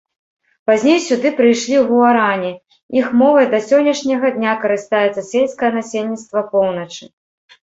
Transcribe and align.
Пазней 0.69 0.95
сюды 1.07 1.31
прыйшлі 1.39 1.77
гуарані, 1.89 2.49
іх 2.99 3.11
мовай 3.19 3.45
да 3.53 3.59
сённяшняга 3.67 4.27
дня 4.39 4.57
карыстаецца 4.67 5.21
сельскае 5.31 5.71
насельніцтва 5.77 6.39
поўначы. 6.57 7.03